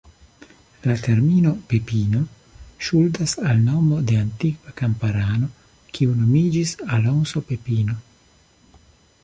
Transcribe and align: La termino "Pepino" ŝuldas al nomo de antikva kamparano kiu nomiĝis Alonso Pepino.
La 0.91 0.93
termino 1.07 1.51
"Pepino" 1.73 2.21
ŝuldas 2.87 3.35
al 3.49 3.61
nomo 3.67 3.99
de 4.13 4.17
antikva 4.21 4.73
kamparano 4.81 5.49
kiu 5.99 6.19
nomiĝis 6.23 6.75
Alonso 6.99 7.45
Pepino. 7.51 7.99